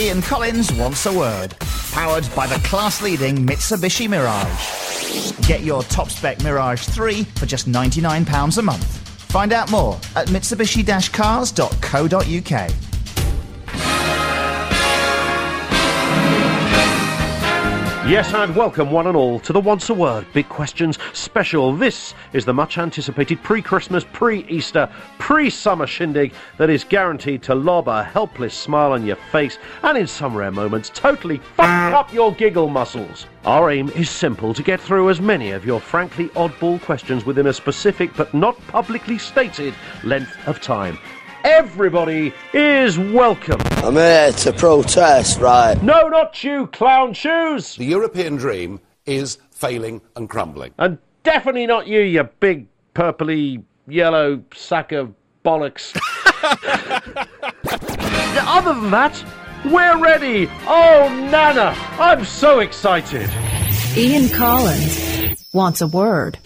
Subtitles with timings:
[0.00, 1.54] Ian Collins wants a word.
[1.92, 5.46] Powered by the class leading Mitsubishi Mirage.
[5.46, 8.86] Get your top spec Mirage 3 for just £99 a month.
[9.30, 12.89] Find out more at mitsubishi cars.co.uk.
[18.10, 21.72] Yes, and welcome one and all to the Wants a Word Big Questions special.
[21.72, 24.90] This is the much anticipated pre Christmas, pre Easter,
[25.20, 29.96] pre summer shindig that is guaranteed to lob a helpless smile on your face and,
[29.96, 33.26] in some rare moments, totally fuck up your giggle muscles.
[33.44, 37.46] Our aim is simple to get through as many of your frankly oddball questions within
[37.46, 40.98] a specific but not publicly stated length of time.
[41.44, 43.60] Everybody is welcome.
[43.78, 45.82] I'm here to protest, right?
[45.82, 47.76] No, not you, clown shoes!
[47.76, 50.74] The European dream is failing and crumbling.
[50.78, 55.96] And definitely not you, you big purpley yellow sack of bollocks.
[58.46, 59.24] Other than that,
[59.64, 60.46] we're ready.
[60.66, 63.30] Oh, Nana, I'm so excited.
[63.96, 66.38] Ian Collins wants a word.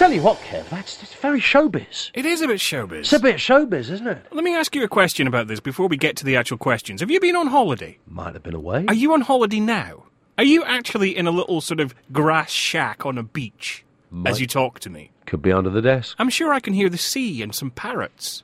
[0.00, 2.10] Tell you what, Kev, that's, that's very showbiz.
[2.14, 3.00] It is a bit showbiz.
[3.00, 4.24] It's a bit showbiz, isn't it?
[4.32, 7.02] Let me ask you a question about this before we get to the actual questions.
[7.02, 7.98] Have you been on holiday?
[8.06, 8.86] Might have been away.
[8.88, 10.04] Are you on holiday now?
[10.38, 13.84] Are you actually in a little sort of grass shack on a beach
[14.24, 15.10] as you talk to me?
[15.26, 16.16] Could be under the desk.
[16.18, 18.42] I'm sure I can hear the sea and some parrots.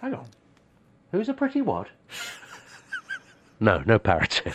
[0.00, 0.28] Hang on.
[1.10, 1.88] Who's a pretty what?
[3.60, 4.40] no, no parrots.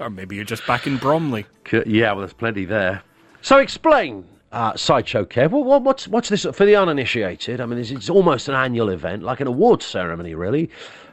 [0.00, 1.46] Or maybe you're just back in Bromley.
[1.70, 3.02] C- yeah, well, there's plenty there.
[3.40, 7.60] So explain, uh, Sideshow Kev, what, what, what's, what's this for the uninitiated?
[7.60, 10.70] I mean, it's, it's almost an annual event, like an awards ceremony, really.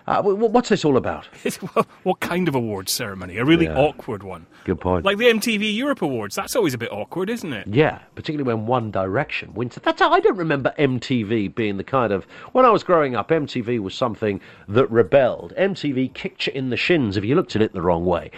[0.07, 1.27] Uh, wh- wh- what's this all about?
[2.03, 3.37] What kind of awards ceremony?
[3.37, 3.77] A really Yeah.
[3.77, 4.47] awkward one.
[4.65, 5.05] Good point.
[5.05, 6.35] Like the MTV Europe Awards.
[6.35, 7.67] That's always a bit awkward, isn't it?
[7.67, 9.75] Yeah, particularly when One Direction wins.
[9.81, 13.29] That's I don't remember MTV being the kind of when I was growing up.
[13.29, 15.53] MTV was something that rebelled.
[15.57, 18.31] MTV kicked you in the shins if you looked at it the wrong way.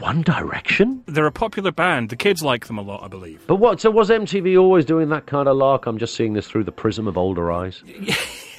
[0.00, 2.08] One Direction, They're a popular band.
[2.10, 3.44] The kids like them a lot, I believe.
[3.46, 3.80] but what?
[3.80, 5.86] So was MTV always doing that kind of lark?
[5.86, 7.82] I'm just seeing this through the prism of older eyes.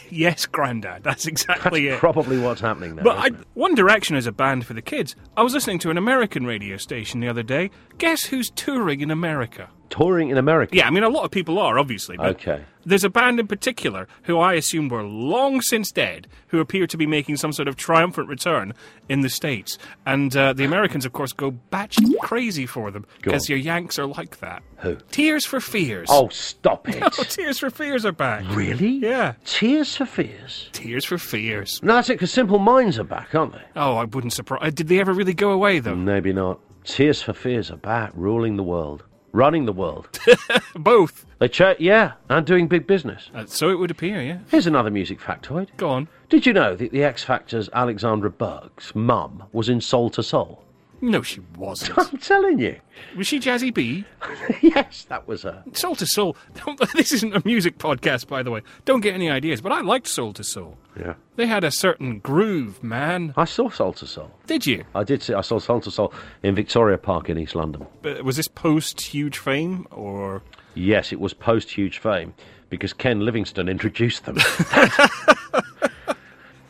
[0.09, 1.01] Yes, Grandad.
[1.01, 1.97] That's exactly it.
[1.97, 3.03] Probably what's happening there.
[3.03, 3.29] But I?
[3.55, 5.15] One Direction is a band for the kids.
[5.35, 7.71] I was listening to an American radio station the other day.
[7.97, 9.69] Guess who's touring in America?
[9.93, 10.75] Touring in America.
[10.75, 12.17] Yeah, I mean, a lot of people are, obviously.
[12.17, 12.63] But Okay.
[12.85, 16.97] There's a band in particular who I assume were long since dead, who appear to
[16.97, 18.73] be making some sort of triumphant return
[19.07, 19.77] in the States.
[20.05, 24.05] And uh, the Americans, of course, go batshit crazy for them because your Yanks are
[24.05, 24.63] like that.
[24.79, 24.97] Who?
[25.11, 26.09] Tears for Fears.
[26.11, 27.01] Oh, stop it!
[27.01, 28.43] Oh, Tears for Fears are back.
[28.49, 28.89] really?
[28.89, 29.35] Yeah.
[29.45, 30.67] Tears for Fears.
[30.73, 31.79] Tears for Fears.
[31.83, 32.13] No, that's it.
[32.13, 33.61] Because Simple Minds are back, aren't they?
[33.77, 34.73] Oh, I wouldn't surprise.
[34.73, 35.95] Did they ever really go away though?
[35.95, 36.59] Maybe not.
[36.83, 40.07] Tears for Fears are back, ruling the world, running the world.
[40.75, 41.25] Both.
[41.39, 43.29] They ch- yeah, and doing big business.
[43.35, 44.21] Uh, so it would appear.
[44.21, 44.37] Yeah.
[44.49, 45.67] Here's another music factoid.
[45.75, 46.07] Go on.
[46.29, 50.62] Did you know that the X Factor's Alexandra Burke's mum was in Soul II Soul?
[51.03, 51.97] No, she wasn't.
[52.13, 52.79] I'm telling you.
[53.17, 54.05] Was she Jazzie B?
[54.61, 55.61] yes, that was her.
[55.73, 56.37] Soul II Soul.
[56.95, 58.61] This isn't a music podcast, by the way.
[58.85, 60.77] Don't get any ideas, but I liked Soul II Soul.
[60.97, 61.15] Yeah.
[61.35, 63.33] They had a certain groove, man.
[63.35, 64.31] I saw Soul II Soul.
[64.47, 64.85] Did you?
[64.95, 65.33] I did see.
[65.33, 67.85] I saw Soul II Soul in Victoria Park in East London.
[68.01, 70.41] But was this post huge fame or?
[70.73, 72.33] Yes, it was post huge fame
[72.69, 74.37] because Ken Livingstone introduced them.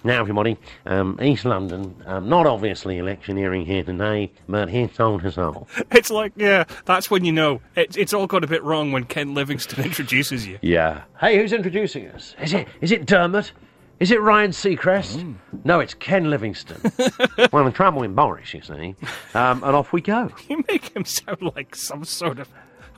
[0.06, 5.32] Now, everybody, um, East London, um, not obviously electioneering here today, but here's Soul II
[5.32, 5.68] Soul.
[5.92, 9.06] It's like, yeah, that's when you know it, it's all got a bit wrong when
[9.06, 10.60] Ken Livingstone introduces you.
[10.62, 11.04] Yeah.
[11.20, 12.36] Hey, who's introducing us?
[12.42, 13.54] Is it is it Dermot?
[14.00, 15.36] Is it Ryan Seacrest?
[15.64, 16.82] No, it's Ken Livingstone.
[17.54, 18.96] well, the trouble with Boris, you see.
[19.34, 20.30] Um, and off we go.
[20.50, 22.50] You make him sound like some sort of.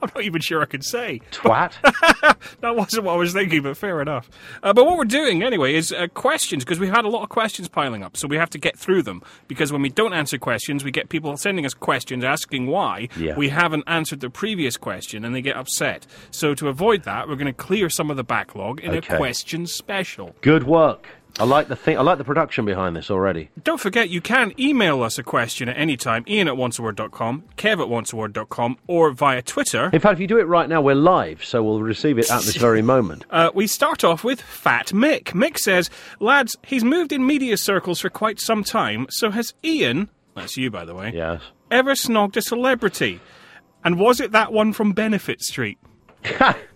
[0.02, 1.22] I'm not even sure I could say.
[1.32, 1.74] Twat.
[2.62, 4.30] That wasn't what I was thinking, but fair enough.
[4.62, 7.30] Uh, but what we're doing anyway is uh, questions because we've had a lot of
[7.30, 9.22] questions piling up, so we have to get through them.
[9.48, 13.36] Because when we don't answer questions, we get people sending us questions asking why Yeah.
[13.36, 16.06] we haven't answered the previous question, and they get upset.
[16.32, 19.14] So to avoid that, we're going to clear some of the backlog in Okay.
[19.16, 20.36] a question special.
[20.42, 21.08] Good work.
[21.38, 21.98] I like the thing.
[21.98, 23.50] I like the production behind this already.
[23.64, 27.74] Don't forget, you can email us a question at any time, ian at wantsaword.com, kev
[27.74, 29.90] at wantsaword.com, or via Twitter.
[29.92, 32.44] In fact, if you do it right now, we're live, so we'll receive it at
[32.44, 33.26] this very moment.
[33.30, 35.34] Uh, we start off with Fat Mick.
[35.34, 35.90] Mick says,
[36.22, 40.72] Lads, he's moved in media circles for quite some time, so has Ian, that's you
[40.72, 41.42] by the way, Yes.
[41.70, 43.20] ever snogged a celebrity?
[43.84, 45.78] And was it that one from Benefit Street?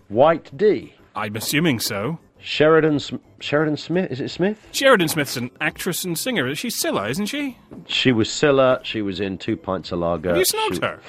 [0.08, 0.94] White Dee.
[1.14, 2.18] I'm assuming so.
[2.42, 2.98] Sheridan.
[3.00, 4.10] Sm- Sheridan Smith.
[4.10, 4.66] Is it Smith?
[4.72, 6.54] Sheridan Smith's an actress and singer.
[6.54, 7.56] She's Cilla, isn't she?
[7.86, 8.84] She was Cilla.
[8.84, 10.30] She was in Two Pints of Lager.
[10.30, 11.00] Have you snogged She- her?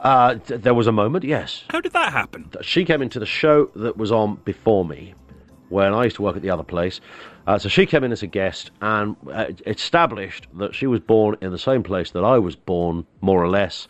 [0.00, 1.64] Uh, th- there was a moment, yes.
[1.70, 2.50] How did that happen?
[2.62, 5.14] She came into the show that was on before me,
[5.70, 7.00] when I used to work at the other place.
[7.46, 11.36] Uh, so she came in as a guest and uh, established that she was born
[11.40, 13.88] in the same place that I was born, more or less.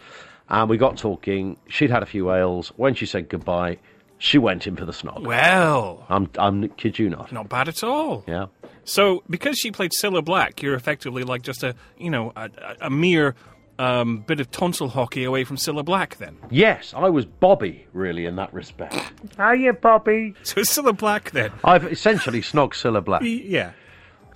[0.49, 1.57] And we got talking.
[1.69, 2.69] She'd had a few ales.
[2.77, 3.79] When she said goodbye,
[4.19, 5.23] she went in for the snog.
[5.25, 7.31] Well, I'm, I'm kid you not.
[7.33, 8.25] not bad at all.
[8.27, 8.47] Yeah.
[8.85, 12.77] So, because she played Cilla Black, you're effectively like just a, you know, a, a,
[12.87, 13.35] a mere
[13.79, 16.39] um, bit of tonsil hockey away from Cilla Black then.
[16.51, 18.97] Yes, I was Bobby, really, in that respect.
[19.37, 20.35] How you, Bobby?
[20.45, 21.51] So Cilla Black then.
[21.65, 23.21] I've essentially snogged Cilla Black.
[23.23, 23.73] Y- Yeah.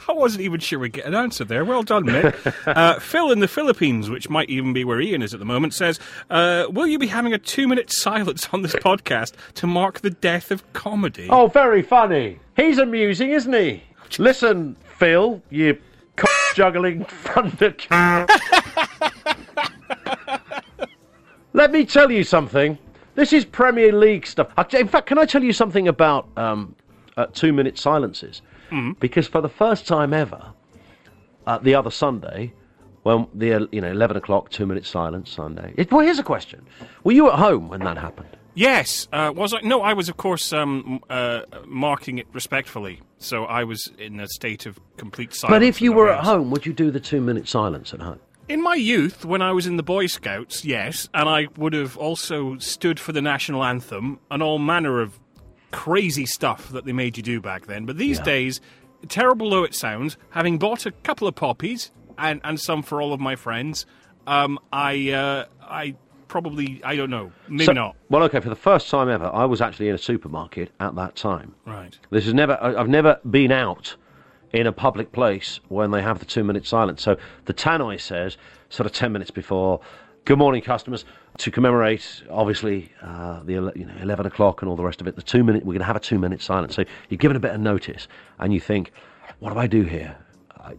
[0.09, 1.65] I wasn't even sure we'd get an answer there.
[1.65, 2.55] Well done, Mick.
[2.67, 5.75] uh, Phil in the Philippines, which might even be where Ian is at the moment,
[5.75, 5.99] says,
[6.31, 10.11] uh, Will you be having a two minute silence on this podcast to mark the
[10.11, 11.29] death of comedy?
[11.31, 12.39] Oh, very funny.
[12.57, 13.83] He's amusing, isn't he?
[14.19, 15.79] Listen, Phil, you
[16.17, 17.75] cock juggling thunder.
[21.53, 22.79] Let me tell you something.
[23.15, 24.49] This is Premier League stuff.
[24.73, 26.75] In fact, can I tell you something about um,
[27.17, 28.41] uh, two minute silences?
[29.01, 30.53] Because for the first time ever,
[31.47, 32.53] uh, the other Sunday,
[33.03, 35.75] when the you know eleven o'clock two minute silence Sunday.
[35.77, 36.67] It, well, here's a question:
[37.05, 38.37] Were you at home when that happened?
[38.55, 39.09] Yes.
[39.13, 39.61] Uh, was I?
[39.61, 43.01] No, I was, of course, um, uh, marking it respectfully.
[43.19, 45.55] So I was in a state of complete silence.
[45.55, 48.19] But if you were at home, would you do the two minute silence at home?
[48.49, 51.97] In my youth, when I was in the Boy Scouts, yes, and I would have
[51.97, 55.21] also stood for the national anthem and all manner of
[55.71, 57.85] crazy stuff that they made you do back then.
[57.87, 58.25] But these Yeah.
[58.25, 58.61] days,
[59.09, 63.13] terrible though it sounds, having bought a couple of poppies and, and some for all
[63.13, 63.87] of my friends,
[64.27, 65.95] um, I uh, I
[66.29, 67.97] probably I don't know, maybe So- not.
[68.09, 68.41] Well, okay.
[68.41, 71.55] For the first time ever, I was actually in a supermarket at that time.
[71.67, 71.99] Right.
[72.11, 72.59] This is never.
[72.63, 73.97] I've never been out
[74.53, 77.03] in a public place when they have the two-minute silence.
[77.03, 78.37] So the tannoy says,
[78.69, 79.81] sort of ten minutes before,
[80.31, 81.05] "Good morning, customers."
[81.39, 85.17] To commemorate, obviously, uh, the you know eleven o'clock and all the rest of it.
[85.17, 85.65] The two-minute.
[85.65, 86.77] We're going to have a two-minute silence.
[86.77, 88.07] So you're given a bit of notice,
[88.39, 88.93] and you think,
[89.41, 90.17] "What do I do here?"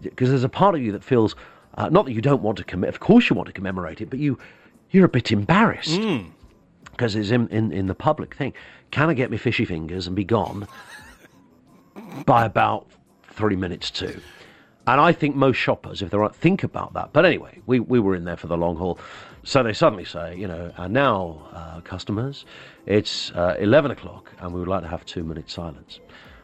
[0.02, 1.36] Because there's a part of you that feels.
[1.76, 2.88] Uh, not that you don't want to commit.
[2.88, 4.40] Of course, you want to commemorate it, but you,
[4.92, 6.00] you're a bit embarrassed
[6.92, 8.54] because it's in, in, in the public thing.
[8.92, 10.66] Can I get my fishy fingers and be gone
[12.26, 12.88] by about
[13.32, 14.18] three minutes to?
[14.88, 17.14] And I think most shoppers, if they're right, think about that.
[17.14, 18.98] But anyway, we, we were in there for the long haul.
[19.44, 22.46] So they suddenly say, you know, and now, uh, customers,
[22.86, 26.00] it's uh, 11 o'clock and we would like to have two minutes silence.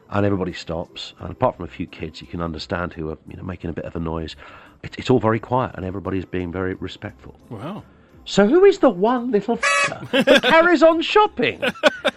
[0.10, 1.14] And everybody stops.
[1.20, 3.74] And apart from a few kids you can understand who are, you know, making a
[3.74, 4.36] bit of a noise,
[4.84, 7.40] it, it's all very quiet and everybody's being very respectful.
[7.50, 7.84] Wow.
[8.26, 11.62] So who is the one little fucker that carries on shopping?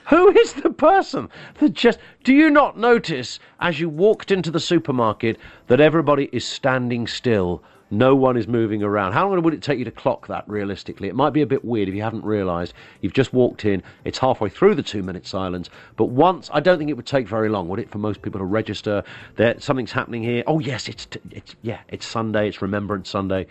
[0.08, 1.28] who is the person
[1.60, 5.38] that just do you not notice as you walked into the supermarket
[5.68, 7.62] that everybody is standing still?
[7.90, 9.12] No one is moving around.
[9.12, 11.08] How long would it take you to clock that realistically?
[11.08, 12.72] It might be a bit weird if you haven't realised.
[13.00, 16.78] You've just walked in, it's halfway through the two minute silence, but once, I don't
[16.78, 19.02] think it would take very long, would it, for most people to register
[19.36, 20.44] that something's happening here?
[20.46, 23.46] Oh, yes, it's, t- it's yeah, it's Sunday, it's Remembrance Sunday.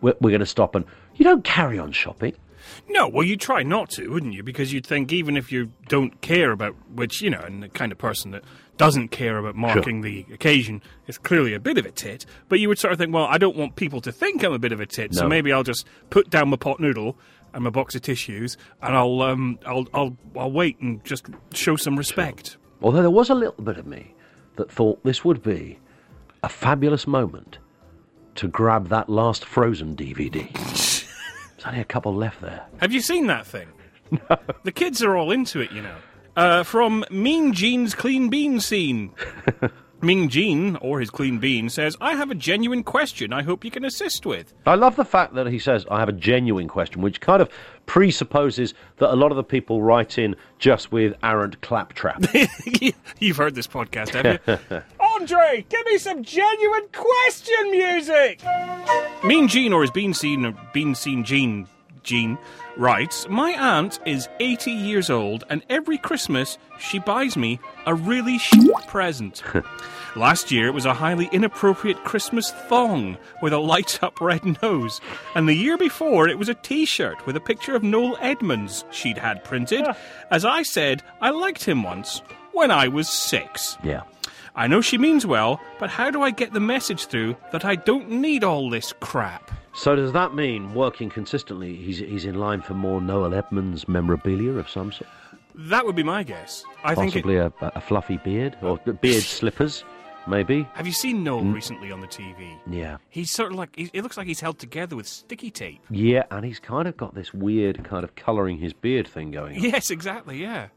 [0.00, 2.34] We're, we're going to stop and you don't carry on shopping.
[2.88, 4.42] No, well, you'd try not to, wouldn't you?
[4.42, 7.92] Because you'd think even if you don't care about, which, you know, and the kind
[7.92, 8.42] of person that
[8.76, 12.68] doesn't care about marking the occasion is clearly a bit of a tit, but you
[12.68, 14.80] would sort of think, well, I don't want people to think I'm a bit of
[14.80, 17.16] a tit, so maybe I'll just put down my pot noodle
[17.52, 21.76] and my box of tissues and I'll, um, I'll, I'll, I'll wait and just show
[21.76, 22.56] some respect.
[22.82, 24.14] Although there was a little bit of me
[24.56, 25.78] that thought this would be
[26.42, 27.58] a fabulous moment
[28.34, 30.50] to grab that last Frozen DVD.
[31.64, 32.66] There's only a couple left there.
[32.78, 33.68] Have you seen that thing?
[34.30, 34.36] No.
[34.62, 35.96] The kids are all into it, you know.
[36.36, 39.12] Uh, from Mean Gene's Clean Bean Scene.
[40.02, 43.70] Mean Gene, or his Clean Bean, says, I have a genuine question I hope you
[43.70, 44.52] can assist with.
[44.66, 47.48] I love the fact that he says, I have a genuine question, which kind of
[47.86, 52.22] presupposes that a lot of the people write in just with arrant claptrap.
[53.18, 54.82] You've heard this podcast, have you?
[55.14, 58.42] Andre, give me some genuine question music!
[59.22, 61.68] Mean Gene, or his Bean seen, or Bean Scene Gene,
[62.02, 62.36] Gene,
[62.76, 68.38] writes, My aunt is 80 years old, and every Christmas she buys me a really
[68.38, 69.42] shit present.
[70.16, 75.00] Last year it was a highly inappropriate Christmas thong with a light up red nose.
[75.34, 78.84] And the year before it was a t shirt with a picture of Noel Edmonds
[78.90, 79.86] she'd had printed.
[80.30, 82.20] As I said, I liked him once
[82.52, 83.76] when I was six.
[83.82, 84.02] yeah.
[84.56, 87.74] I know she means well, but how do I get the message through that I
[87.74, 89.50] don't need all this crap?
[89.74, 94.52] So does that mean working consistently, he's, he's in line for more Noel Edmonds memorabilia
[94.52, 95.10] of some sort?
[95.56, 96.64] That would be my guess.
[96.84, 99.84] I think it, Possibly a, a fluffy beard or beard slippers?
[100.26, 100.66] maybe.
[100.74, 102.56] Have you seen Noel recently on the TV?
[102.70, 102.98] Yeah.
[103.10, 105.80] He's sort of like, he, it looks like he's held together with sticky tape.
[105.90, 109.56] Yeah, and he's kind of got this weird kind of colouring his beard thing going
[109.56, 109.62] on.
[109.62, 110.68] Yes, exactly, yeah.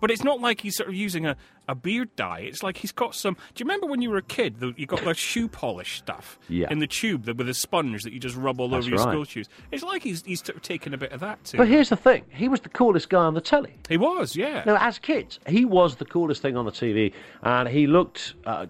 [0.00, 1.36] But it's not like he's sort of using a,
[1.70, 2.40] a beard dye.
[2.40, 3.34] It's like he's got some.
[3.34, 6.38] Do you remember when you were a kid, the, you got like shoe polish stuff
[6.48, 6.66] Yeah.
[6.70, 9.04] in the tube that, with a sponge that you just rub all That's over your
[9.04, 9.12] right.
[9.12, 9.48] school shoes?
[9.70, 11.58] It's like he's, he's of taken a bit of that too.
[11.58, 13.74] But here's the thing he was the coolest guy on the telly.
[13.88, 14.64] he was, yeah.
[14.66, 17.12] No, as kids, he was the coolest thing on the TV,
[17.42, 18.66] and he looked uh,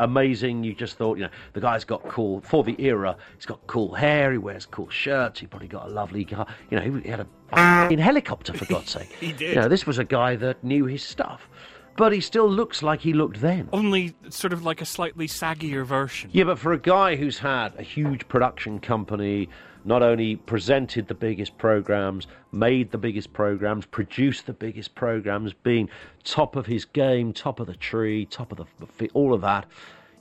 [0.00, 0.64] amazing.
[0.64, 3.16] You just thought, you know, the guy's got cool for the era.
[3.36, 4.32] He's got cool hair.
[4.32, 5.40] He wears cool shirts.
[5.40, 6.46] He probably got a lovely car.
[6.70, 7.26] You know, he, he had a
[7.92, 9.08] in helicopter for God's sake.
[9.20, 9.54] He did.
[9.56, 11.48] You know, this was a guy that knew his stuff,
[11.96, 13.68] but he still looks like he looked then.
[13.72, 16.30] Only sort of like a slightly saggier version.
[16.32, 19.48] Yeah, but for a guy who's had a huge production company,
[19.84, 25.88] not only presented the biggest programs, made the biggest programs, produced the biggest programs, being
[26.24, 28.66] top of his game, top of the tree, top of
[28.98, 29.66] the all of that,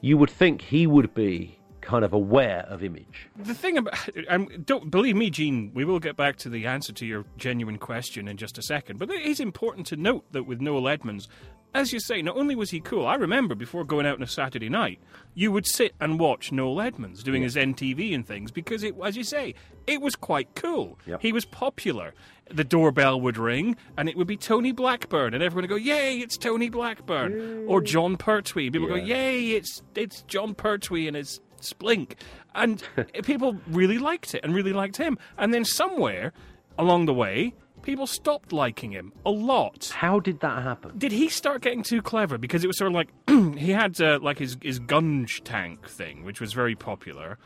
[0.01, 3.27] you would think he would be kind of aware of image.
[3.37, 3.97] The thing about,
[4.29, 5.71] um, don't believe me, Gene.
[5.73, 8.99] We will get back to the answer to your genuine question in just a second.
[8.99, 11.27] But it is important to note that with Noel Edmonds,
[11.73, 13.05] as you say, not only was he cool.
[13.05, 14.99] I remember before going out on a Saturday night,
[15.35, 19.15] you would sit and watch Noel Edmonds doing his NTV and things because it, as
[19.15, 19.53] you say,
[19.85, 20.97] it was quite cool.
[21.05, 21.21] Yep.
[21.21, 22.13] He was popular.
[22.51, 26.17] The doorbell would ring, and it would be Tony Blackburn, and everyone would go, "Yay,
[26.17, 28.71] it's Tony Blackburn!" Or Jon Pertwee.
[28.71, 32.13] People go, "Yay, it's it's Jon Pertwee and his splink,"
[32.55, 32.81] and
[33.23, 35.19] people really liked it and really liked him.
[35.37, 36.33] And then somewhere
[36.79, 39.91] along the way, people stopped liking him a lot.
[39.95, 40.97] How did that happen?
[40.97, 42.37] Did he start getting too clever?
[42.37, 43.09] Because it was sort of like
[43.57, 47.37] he had uh, like his his gunge tank thing, which was very popular.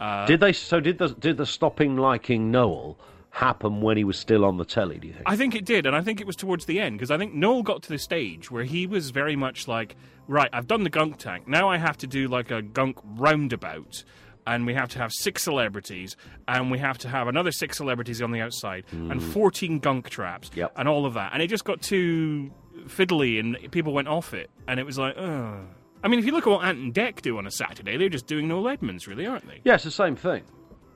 [0.00, 0.52] Uh, did they?
[0.52, 2.98] So did the did the stopping liking Noel
[3.30, 4.98] happen when he was still on the telly?
[4.98, 5.24] Do you think?
[5.26, 7.34] I think it did, and I think it was towards the end because I think
[7.34, 9.96] Noel got to the stage where he was very much like,
[10.28, 11.48] right, I've done the gunk tank.
[11.48, 14.04] Now I have to do like a gunk roundabout,
[14.46, 16.16] and we have to have six celebrities,
[16.48, 19.30] and we have to have another six celebrities on the outside, and hmm.
[19.30, 20.72] fourteen gunk traps, Yep.
[20.76, 21.32] and all of that.
[21.32, 22.50] And it just got too
[22.86, 25.60] fiddly, and people went off it, and it was like, oh.
[26.04, 28.08] I mean, if you look at what Ant and Dec do on a Saturday, they're
[28.08, 29.60] just doing Noel Edmonds, really, aren't they?
[29.64, 30.42] Yeah, it's the same thing,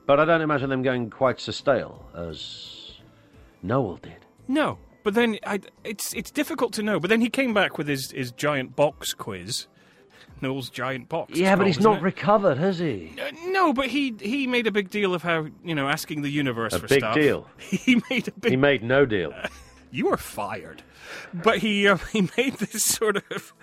[0.05, 2.99] but I don't imagine them going quite so stale as
[3.63, 4.25] Noel did.
[4.49, 6.99] No, but then I, it's it's difficult to know.
[6.99, 9.67] But then he came back with his, his giant box quiz,
[10.41, 11.37] Noel's giant box.
[11.37, 12.03] Yeah, but he's isn't not it?
[12.03, 13.13] recovered, has he?
[13.21, 16.29] Uh, no, but he he made a big deal of how you know asking the
[16.29, 17.15] universe A for big stuff.
[17.15, 17.49] deal.
[17.59, 18.51] He made a big.
[18.51, 19.33] He made no deal.
[19.91, 20.83] you are fired.
[21.33, 23.53] But he uh, he made this sort of.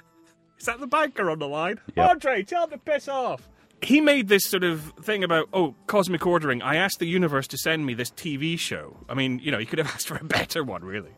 [0.58, 1.80] Is that the banker on the line?
[1.96, 2.10] Yep.
[2.10, 3.48] Andre, tell him to piss off.
[3.82, 6.62] He made this sort of thing about oh cosmic ordering.
[6.62, 8.96] I asked the universe to send me this TV show.
[9.08, 11.10] I mean, you know, he could have asked for a better one, really.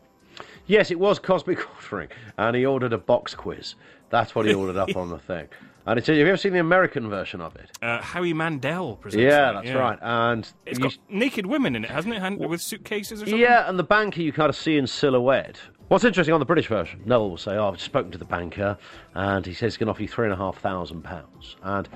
[0.65, 3.75] Yes, it was cosmic ordering, and he ordered a box quiz.
[4.09, 5.47] That's what he ordered up on the thing.
[5.85, 7.69] And it's, have you ever seen the American version of it?
[7.81, 9.21] Uh, Howie Mandel presents.
[9.23, 9.97] Yeah, it, that's right.
[10.01, 12.19] And It's you- got naked women in it, hasn't it?
[12.19, 13.39] Hand- with suitcases or something?
[13.39, 15.57] yeah, and the banker you kind of see in silhouette.
[15.87, 18.77] What's interesting on the British version, Noel will say, "Oh, I've spoken to the banker,
[19.15, 21.87] and he says he can offer you three and a half thousand pounds." And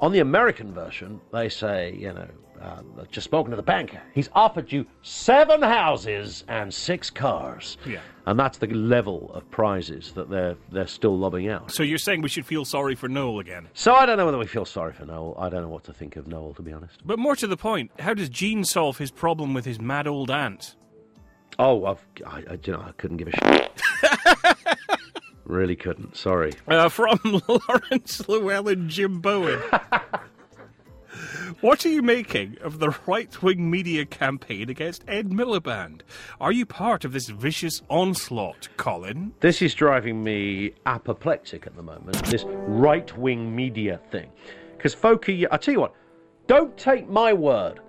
[0.00, 2.28] on the American version, they say, you know,
[2.60, 4.00] uh, just spoken to the banker.
[4.14, 7.78] He's offered you seven houses and six cars.
[7.86, 8.00] Yeah.
[8.26, 11.72] And that's the level of prizes that they're they're still lobbing out.
[11.72, 13.68] So you're saying we should feel sorry for Noel again?
[13.74, 15.34] So I don't know whether we feel sorry for Noel.
[15.38, 17.00] I don't know what to think of Noel, to be honest.
[17.04, 20.30] But more to the point, how does Gene solve his problem with his mad old
[20.30, 20.76] aunt?
[21.58, 23.82] Oh, I've, I, I, you know, I couldn't give a shit.
[25.44, 26.16] really couldn't.
[26.16, 26.52] Sorry.
[26.68, 29.60] Uh, from Lawrence Llewellyn Jim Bowen.
[31.60, 36.02] what are you making of the right wing media campaign against Ed Miliband?
[36.40, 39.32] Are you part of this vicious onslaught, Colin?
[39.40, 42.22] This is driving me apoplectic at the moment.
[42.24, 44.30] This right-wing media thing,
[44.76, 45.94] because folky, I tell you what,
[46.46, 47.80] don't take my word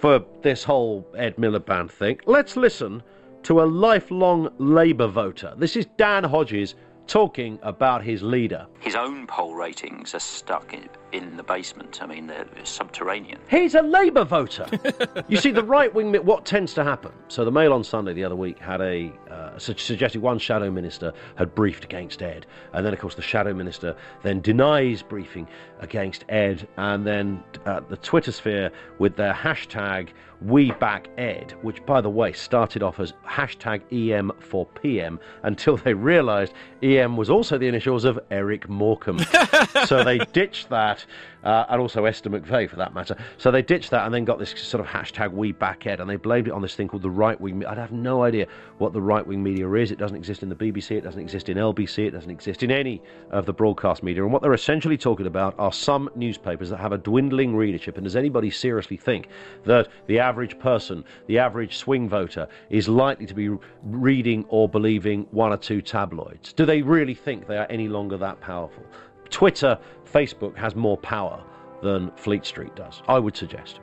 [0.00, 2.20] for this whole Ed Miliband thing.
[2.26, 3.02] Let's listen
[3.44, 5.54] to a lifelong Labour voter.
[5.56, 6.74] This is Dan Hodges
[7.06, 8.66] talking about his leader.
[8.80, 12.02] His own poll ratings are stuck in, in the basement.
[12.02, 13.38] I mean, they're subterranean.
[13.48, 14.66] He's a Labour voter.
[15.28, 16.12] you see, the right wing.
[16.12, 17.12] What tends to happen?
[17.28, 21.12] So the Mail on Sunday the other week had a uh, suggested one shadow minister
[21.36, 25.46] had briefed against Ed, and then of course the shadow minister then denies briefing
[25.80, 30.08] against Ed, and then uh, the Twitter sphere with their hashtag
[30.40, 35.76] We Back Ed, which, by the way, started off as hashtag EM for PM until
[35.76, 39.20] they realised EM was also the initials of Eric Morecambe.
[39.86, 41.03] so they ditched that,
[41.42, 43.16] uh, and also Esther McVey for that matter.
[43.38, 46.08] So they ditched that and then got this sort of hashtag We Back Ed, and
[46.08, 47.64] they blamed it on this thing called the right wing.
[47.66, 48.46] I have no idea
[48.78, 49.90] what the right wing media is.
[49.90, 52.70] It doesn't exist in the BBC, it doesn't exist in LBC, it doesn't exist in
[52.70, 54.22] any of the broadcast media.
[54.22, 57.96] And what they're essentially talking about are some newspapers that have a dwindling readership.
[57.96, 59.28] And does anybody seriously think
[59.64, 63.50] that the average person, the average swing voter, is likely to be
[63.82, 66.52] reading or believing one or two tabloids?
[66.52, 68.84] Do they really think they are any longer that powerful?
[69.30, 69.78] Twitter,
[70.10, 71.42] Facebook has more power
[71.82, 73.80] than Fleet Street does, I would suggest.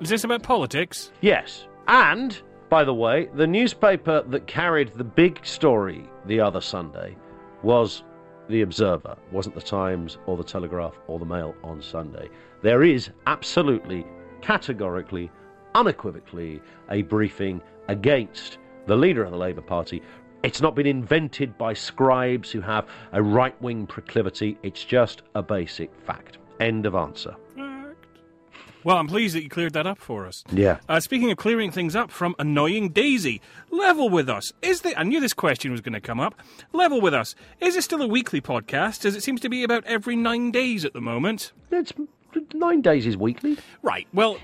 [0.00, 1.12] Is this about politics?
[1.20, 1.66] Yes.
[1.86, 7.16] And, by the way, the newspaper that carried the big story the other Sunday
[7.62, 8.02] was
[8.48, 9.12] The Observer.
[9.12, 12.28] It wasn't the Times or the Telegraph or the Mail on Sunday.
[12.62, 14.06] There is absolutely,
[14.40, 15.30] categorically,
[15.74, 16.60] unequivocally
[16.90, 20.02] a briefing against the leader of the Labour Party.
[20.44, 25.42] It's not been invented by scribes who have a right wing proclivity, it's just a
[25.42, 26.36] basic fact.
[26.60, 27.34] End of answer.
[28.84, 30.44] Well, I'm pleased that you cleared that up for us.
[30.52, 30.80] Yeah.
[30.86, 34.52] Uh, speaking of clearing things up from annoying Daisy, level with us.
[34.60, 36.34] Is the I knew this question was going to come up.
[36.74, 37.34] Level with us.
[37.60, 39.06] Is it still a weekly podcast?
[39.06, 41.54] As it seems to be about every nine days at the moment.
[41.70, 41.94] It's
[42.52, 43.56] nine days is weekly.
[43.80, 44.06] Right.
[44.12, 44.36] Well,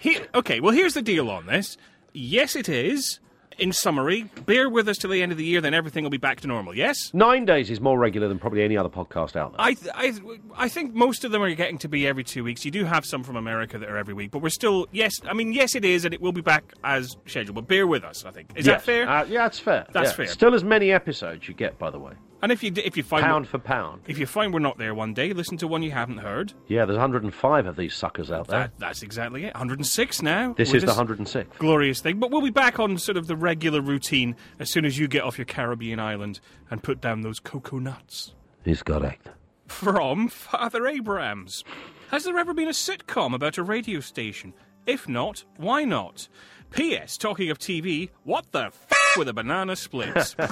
[0.00, 0.60] he, okay.
[0.60, 1.76] Well, here's the deal on this.
[2.14, 3.20] Yes, it is.
[3.58, 6.16] In summary, bear with us till the end of the year, then everything will be
[6.18, 6.74] back to normal.
[6.74, 6.96] Yes.
[7.12, 9.60] Nine days is more regular than probably any other podcast out there.
[9.60, 10.22] I, th- I, th-
[10.56, 12.64] I think most of them are getting to be every two weeks.
[12.64, 15.12] You do have some from America that are every week, but we're still yes.
[15.28, 17.54] I mean, yes, it is, and it will be back as scheduled.
[17.54, 18.24] But bear with us.
[18.24, 19.08] I think is that fair?
[19.08, 19.86] Uh, yeah, that's fair.
[19.92, 20.16] That's Yeah.
[20.16, 20.26] fair.
[20.26, 22.12] Still as many episodes you get, by the way.
[22.42, 24.02] And if you if you find Pound for pound.
[24.08, 26.52] if you find we're not there one day, listen to one you haven't heard.
[26.68, 28.60] Yeah, there's 105 of these suckers out there.
[28.60, 29.54] That, that's exactly it.
[29.54, 30.52] 106 now.
[30.54, 31.58] This is the this 106th.
[31.58, 32.18] glorious thing.
[32.18, 35.22] But we'll be back on sort of the regular routine as soon as you get
[35.22, 38.34] off your Caribbean island and put down those cocoa nuts.
[38.64, 39.28] He's correct.
[39.66, 41.64] From Father Abrams.
[42.10, 44.52] Has there ever been a sitcom about a radio station?
[44.86, 46.28] If not, why not?
[46.72, 47.16] P.S.
[47.16, 48.70] Talking of TV, what the
[49.16, 50.36] with a banana splits?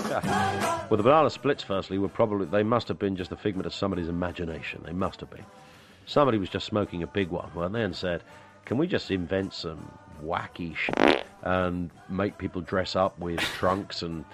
[0.90, 3.72] Well, the banana splits, firstly, were probably, they must have been just a figment of
[3.72, 4.82] somebody's imagination.
[4.84, 5.46] They must have been.
[6.04, 8.24] Somebody was just smoking a big one, weren't they, and said,
[8.64, 9.92] can we just invent some
[10.24, 14.24] wacky shit and make people dress up with trunks and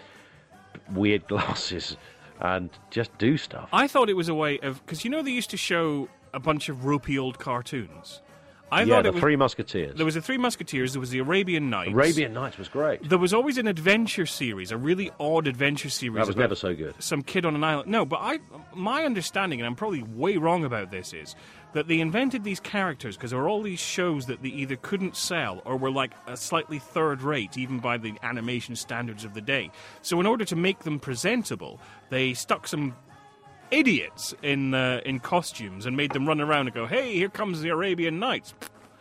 [0.93, 1.99] weird glasses
[2.41, 3.69] and just do stuff?
[3.73, 6.41] I thought it was a way of because you know they used to show a
[6.41, 8.21] bunch of ropey old cartoons.
[8.71, 9.97] I yeah, thought the it was, Three Musketeers.
[9.97, 10.93] there was the Three Musketeers.
[10.93, 11.93] There was the Arabian Nights.
[11.93, 13.09] Arabian Nights was great.
[13.09, 16.17] There was always an adventure series, a really odd adventure series.
[16.17, 16.95] That was never so good.
[16.99, 17.91] Some kid on an island.
[17.91, 18.41] No, but I,
[18.75, 21.37] my understanding, and I'm probably way wrong about this, is
[21.75, 25.15] that they invented these characters because there were all these shows that they either couldn't
[25.15, 29.41] sell or were like a slightly third rate, even by the animation standards of the
[29.41, 29.71] day.
[30.03, 31.79] So, in order to make them presentable,
[32.11, 32.97] they stuck some
[33.71, 37.61] idiots in uh, in costumes and made them run around and go, "Hey, here comes
[37.61, 38.55] the Arabian Nights."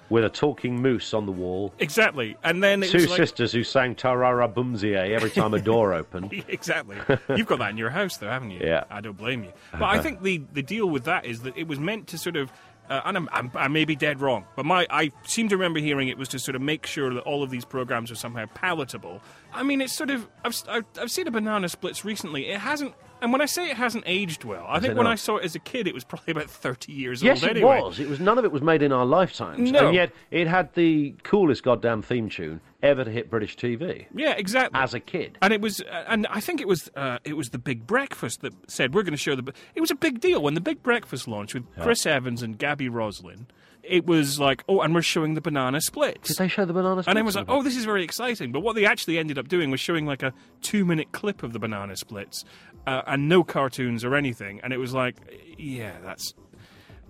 [0.07, 1.73] With a talking moose on the wall.
[1.79, 5.59] Exactly, and then it Two was like, sisters who sang Tarara Bumzie every time a
[5.59, 6.31] door opened.
[6.47, 6.95] exactly.
[7.35, 8.59] You've got that in your house, though, haven't you?
[8.63, 8.83] Yeah.
[8.91, 9.51] I don't blame you.
[9.71, 12.35] But I think the, the deal with that is that it was meant to sort
[12.35, 12.51] of.
[12.87, 15.79] Uh, and I'm, I'm, I may be dead wrong, but my I seem to remember
[15.79, 18.45] hearing it was to sort of make sure that all of these programs are somehow
[18.53, 19.21] palatable.
[19.55, 22.47] I mean, it's sort of I've, I've, I've seen a banana splits recently.
[22.49, 25.11] It hasn't, and when I say it hasn't aged well, I think when not?
[25.11, 27.55] I saw it as a kid, it was probably about thirty years Yes, old.
[27.57, 27.99] it was.
[27.99, 29.87] It was none of it was made in our lifetimes, No.
[29.87, 34.33] and yet it had the coolest goddamn theme tune ever to hit British TV Yeah,
[34.37, 34.79] exactly.
[34.79, 35.37] as a kid.
[35.41, 38.41] And it was, uh, and I think it was, uh, it was the Big Breakfast
[38.41, 39.51] that said we're going to show the.
[39.73, 42.89] It was a big deal when the Big Breakfast launched with Chris Evans and Gaby
[42.89, 43.47] Roslin.
[43.87, 46.29] It was like, oh, and we're showing the banana splits.
[46.29, 47.03] Did they show the banana?
[47.03, 47.07] Splits?
[47.07, 48.51] And I was like, oh, this is very exciting.
[48.51, 51.59] But what they actually ended up doing was showing like a two-minute clip of the
[51.59, 52.43] banana splits,
[52.87, 54.59] uh, and no cartoons or anything.
[54.63, 55.15] And it was like,
[55.57, 56.33] yeah, that's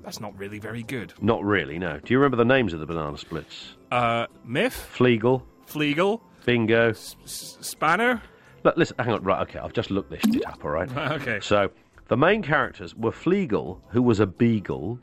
[0.04, 1.14] that's not really very good.
[1.22, 1.80] Not really.
[1.80, 2.00] No.
[2.00, 3.76] Do you remember the names of the banana splits?
[3.92, 6.90] Uh, Myth, Fleegle, Fleegle, Bingo.
[6.90, 8.22] S- Spanner.
[8.64, 9.24] Look, listen, hang on.
[9.24, 9.42] Right.
[9.44, 9.60] Okay.
[9.60, 10.64] I've just looked this shit up.
[10.66, 10.90] All right.
[11.22, 11.40] Okay.
[11.42, 11.70] So
[12.08, 15.00] the main characters were Fleegle, who was a beagle.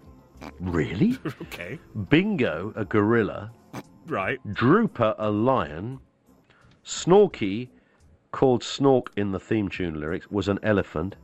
[0.61, 1.19] Really?
[1.43, 1.79] Okay,
[2.09, 3.51] Bingo, a gorilla.
[4.07, 4.39] right.
[4.49, 6.01] Drooper, a lion.
[6.85, 7.69] Snorky,
[8.33, 11.17] called Snork in the theme tune lyrics, was an elephant.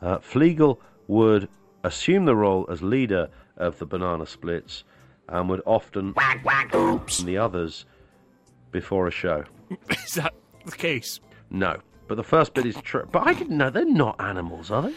[0.00, 1.48] Uh, Fleegle would
[1.84, 4.84] assume the role as leader of the Banana Splits
[5.28, 7.22] and would often whack, whack, oops.
[7.22, 7.84] the others
[8.70, 9.44] before a show.
[9.90, 11.20] Is that the case?
[11.50, 13.06] No, but the first bit is true.
[13.12, 14.94] But I didn't know they're not animals, are they?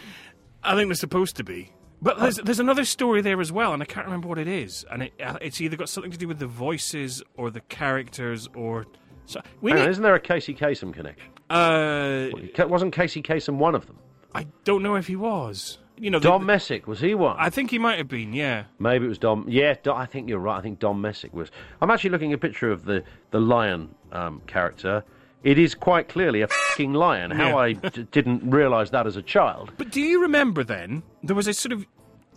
[0.62, 1.72] I think they're supposed to be.
[2.04, 4.84] But there's, there's another story there as well, and I can't remember what it is.
[4.92, 8.48] And it, uh, it's either got something to do with the voices or the characters
[8.54, 8.86] or.
[9.26, 11.30] So, we Hang on, isn't there a Casey Kasem connection?
[11.50, 12.28] uh,
[12.68, 13.98] Wasn't Casey Kasem one of them?
[14.34, 15.78] I don't know if he was.
[15.96, 17.36] You know, the- Dom Messick, was he one?
[17.38, 18.32] I think he might have been.
[18.32, 18.64] Yeah.
[18.78, 19.46] Maybe it was Dom.
[19.48, 20.58] Yeah, I think you're right.
[20.58, 21.50] I think Dom Messick was.
[21.80, 25.04] I'm actually looking at a picture of the the lion um, character.
[25.44, 27.30] It is quite clearly a fucking lion.
[27.30, 27.56] How Yeah.
[27.56, 29.72] I d- didn't realise that as a child.
[29.76, 31.02] But do you remember then?
[31.22, 31.86] There was a sort of.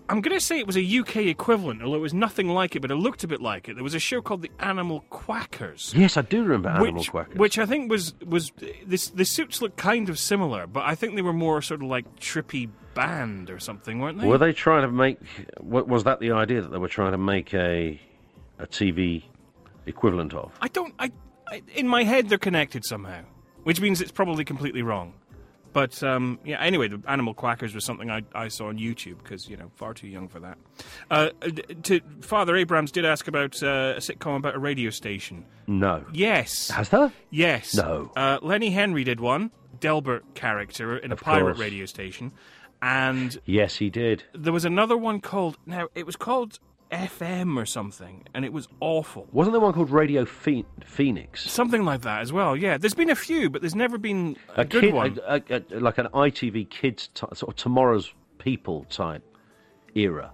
[0.10, 2.82] I'm going to say it was a UK equivalent, although it was nothing like it,
[2.82, 3.76] but it looked a bit like it.
[3.76, 5.94] There was a show called The Animal Kwackers.
[5.94, 7.36] Yes, I do remember Animal which, Kwackers.
[7.36, 8.52] which I think was was
[8.86, 11.88] this the suits looked kind of similar, but I think they were more sort of
[11.88, 14.28] like trippy band or something, weren't they?
[14.28, 15.20] Were they trying to make?
[15.62, 18.00] Was that the idea that they were trying to make a
[18.60, 19.24] a TV
[19.86, 20.52] equivalent of?
[20.62, 20.94] I don't.
[21.00, 21.12] I,
[21.50, 23.24] I in my head they're connected somehow,
[23.64, 25.14] which means it's probably completely wrong.
[25.78, 26.60] But um, yeah.
[26.60, 29.94] Anyway, the Animal Kwackers was something I, I saw on YouTube because you know far
[29.94, 30.58] too young for that.
[31.12, 31.30] Uh,
[31.84, 35.46] to Father Abrams did ask about uh, a sitcom about a radio station.
[35.68, 36.04] No.
[36.12, 36.70] Yes.
[36.72, 37.12] Has there?
[37.30, 37.76] Yes.
[37.76, 38.12] No.
[38.16, 41.60] Uh, Lenny Henry did one, Delbert character in a Of pirate course.
[41.60, 42.32] radio station,
[42.82, 44.24] and Yes, he did.
[44.34, 46.58] there was another one called now it was called
[46.92, 49.28] FM or something, and it was awful.
[49.32, 51.50] Wasn't there one called Radio Phe- Phoenix?
[51.50, 52.56] Something like that as well.
[52.56, 55.20] Yeah, there's been a few, but there's never been a, good kid, one.
[55.28, 59.24] a- a- a- like an ITV kids t- sort of tomorrow's people type
[59.96, 60.32] era.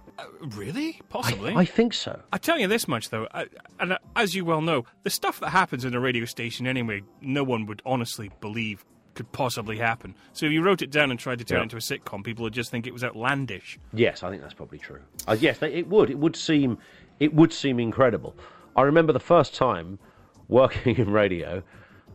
[0.54, 1.00] really?
[1.08, 1.54] Possibly.
[1.54, 2.20] I think so.
[2.32, 3.46] I tell you this much though, I,
[3.80, 7.02] and uh, as you well know, the stuff that happens in a radio station anyway,
[7.20, 8.84] no one would honestly believe
[9.14, 10.14] could possibly happen.
[10.32, 11.62] So if you wrote it down and tried to turn Yeah.
[11.62, 13.78] it into a sitcom, people would just think it was outlandish.
[13.92, 15.00] Yes, I think that's probably true.
[15.28, 16.10] Uh, yes, they, it would.
[16.10, 16.78] It would seem.
[17.20, 18.34] It would seem incredible.
[18.76, 19.98] I remember the first time
[20.48, 21.62] working in radio,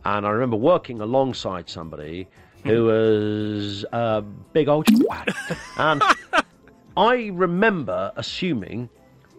[0.04, 2.28] and I remember working alongside somebody
[2.64, 5.34] who was a big old twat.
[5.78, 6.02] and
[6.96, 8.90] I remember assuming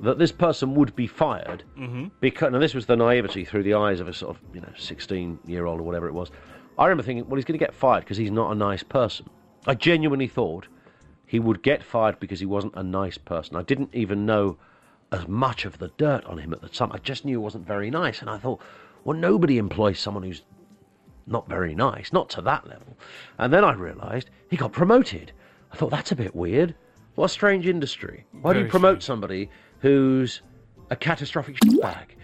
[0.02, 1.64] that this person would be fired
[2.22, 4.72] because, and this was the naivety through the eyes of a sort of you know
[4.76, 6.32] sixteen year old or whatever it was.
[6.78, 9.30] I remember thinking, well, he's going to get fired because he's not a nice person.
[9.68, 10.68] I genuinely thought
[11.26, 13.56] he would get fired because he wasn't a nice person.
[13.56, 14.58] I didn't even know
[15.12, 16.92] as much of the dirt on him at the time.
[16.92, 18.62] I just knew he wasn't very nice, and I thought,
[19.04, 20.44] well, nobody employs someone who's
[21.28, 22.98] not very nice, not to that level.
[23.38, 25.32] And then I realised he got promoted.
[25.72, 26.76] I thought that's a bit weird.
[27.16, 28.26] What a strange industry.
[28.42, 29.04] Why do you promote strange.
[29.04, 30.42] somebody who's
[30.90, 32.16] a catastrophic bag?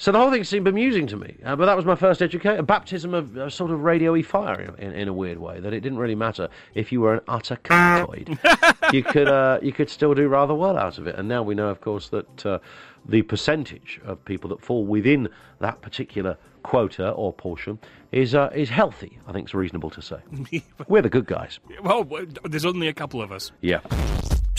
[0.00, 2.58] So the whole thing seemed amusing to me, uh, but that was my first education,
[2.58, 5.60] a baptism of uh, sort of radio-y fire in, in, in a weird way.
[5.60, 8.38] That it didn't really matter if you were an utter cuckoid,
[8.94, 11.16] you could uh, you could still do rather well out of it.
[11.16, 12.60] And now we know, of course, that uh,
[13.04, 17.78] the percentage of people that fall within that particular quota or portion
[18.10, 19.18] is uh, is healthy.
[19.28, 20.62] I think it's reasonable to say.
[20.88, 21.60] We're the good guys.
[21.82, 22.08] well,
[22.44, 23.52] there's only a couple of us.
[23.60, 23.80] Yeah.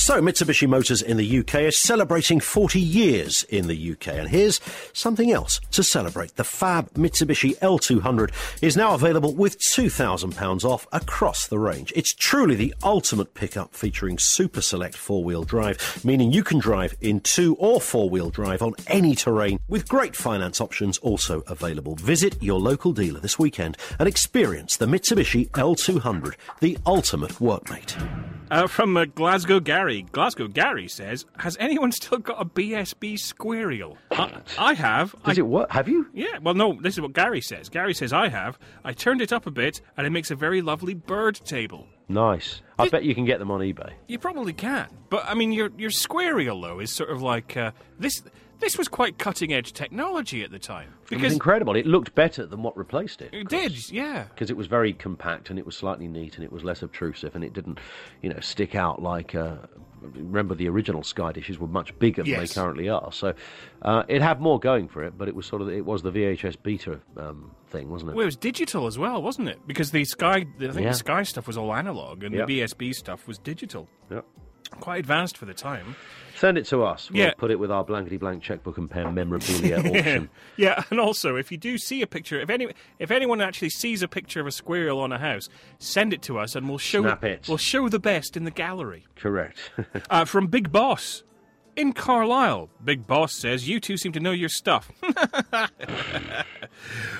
[0.01, 4.59] So, Mitsubishi Motors in the UK is celebrating 40 years in the UK, and here's
[4.93, 6.37] something else to celebrate.
[6.37, 8.31] The fab Mitsubishi L200
[8.63, 11.93] is now available with £2,000 off across the range.
[11.95, 16.95] It's truly the ultimate pickup featuring super select four wheel drive, meaning you can drive
[16.99, 21.93] in two or four wheel drive on any terrain with great finance options also available.
[21.93, 28.30] Visit your local dealer this weekend and experience the Mitsubishi L200, the ultimate workmate.
[28.51, 30.01] Uh, from uh, Glasgow Gary.
[30.11, 33.97] Glasgow Gary says, Has anyone still got a BSB squarial?
[34.11, 35.15] I, I have.
[35.23, 35.71] Does I, it work?
[35.71, 36.07] Have you?
[36.13, 37.69] Yeah, well, no, this is what Gary says.
[37.69, 38.59] Gary says, I have.
[38.83, 41.87] I turned it up a bit, and it makes a very lovely bird table.
[42.09, 42.61] Nice.
[42.77, 43.93] I bet you can get them on eBay.
[44.09, 44.89] You probably can.
[45.09, 47.55] But, I mean, your, your squarial, though, is sort of like.
[47.55, 48.21] Uh, this
[48.61, 50.93] This was quite cutting edge technology at the time.
[51.11, 51.75] It was incredible.
[51.75, 53.33] It looked better than what replaced it.
[53.33, 54.23] it did, yeah.
[54.33, 57.35] because it was very compact and it was slightly neat and it was less obtrusive
[57.35, 57.79] and it didn't,
[58.21, 59.35] you know, stick out like.
[59.35, 59.55] Uh,
[60.01, 62.53] remember, the original Sky dishes were much bigger than Yes.
[62.53, 63.33] they currently are, so
[63.83, 65.15] uh, it had more going for it.
[65.17, 68.15] But it was sort of it was the VHS beta um, thing, wasn't it?
[68.15, 69.59] Well, it was digital as well, wasn't it?
[69.67, 70.89] Because the Sky, I think Yeah.
[70.89, 72.45] the Sky stuff was all analog, and Yeah.
[72.45, 73.87] the BSB stuff was digital.
[74.09, 74.25] Yep.
[74.79, 75.95] Quite advanced for the time.
[76.37, 77.11] Send it to us.
[77.11, 77.33] We'll Yeah.
[77.37, 80.29] put it with our blankety blank checkbook and pen memorabilia auction.
[80.57, 84.01] Yeah, and also if you do see a picture, if any, if anyone actually sees
[84.01, 87.01] a picture of a squarial on a house, send it to us, and we'll show
[87.03, 87.47] Snap it.
[87.47, 89.05] We'll show the best in the gallery.
[89.15, 89.57] Correct.
[90.09, 91.23] Uh, from Big Boss
[91.75, 94.91] in Carlisle, Big Boss says you two seem to know your stuff.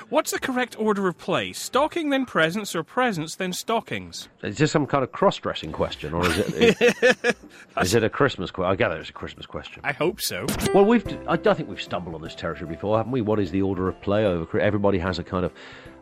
[0.09, 1.53] What's the correct order of play?
[1.53, 4.27] Stocking then presents, or presents then stockings?
[4.43, 7.35] is this some kind of cross-dressing question, or is it?
[7.81, 8.71] is it a Christmas question?
[8.71, 9.81] I gather it's a Christmas question.
[9.83, 10.45] I hope so.
[10.73, 11.05] Well, we've.
[11.27, 13.21] I don't think we've stumbled on this territory before, haven't we?
[13.21, 14.59] What is the order of play over?
[14.59, 15.53] Everybody has a kind of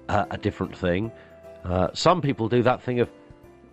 [0.07, 1.11] uh, a different thing.
[1.63, 3.09] Uh, some people do that thing of